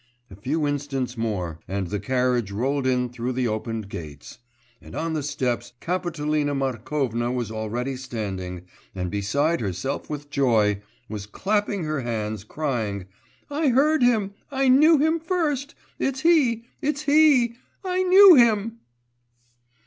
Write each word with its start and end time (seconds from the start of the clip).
A 0.31 0.35
few 0.35 0.65
instants 0.67 1.15
more... 1.15 1.59
and 1.67 1.85
the 1.89 1.99
carriage 1.99 2.51
rolled 2.51 2.87
in 2.87 3.07
through 3.09 3.33
the 3.33 3.47
opened 3.47 3.87
gates.... 3.87 4.39
And 4.81 4.95
on 4.95 5.13
the 5.13 5.21
steps 5.21 5.73
Kapitolina 5.79 6.55
Markovna 6.55 7.31
was 7.31 7.51
already 7.51 7.95
standing, 7.95 8.63
and 8.95 9.11
beside 9.11 9.61
herself 9.61 10.09
with 10.09 10.31
joy, 10.31 10.81
was 11.07 11.27
clapping 11.27 11.83
her 11.83 12.01
hands 12.01 12.43
crying, 12.43 13.05
'I 13.51 13.67
heard 13.67 14.01
him, 14.01 14.33
I 14.49 14.69
knew 14.69 14.97
him 14.97 15.19
first! 15.19 15.75
It's 15.99 16.21
he! 16.21 16.65
it's 16.81 17.03
he!... 17.03 17.57
I 17.85 18.01
knew 18.01 18.33
him! 18.33 18.79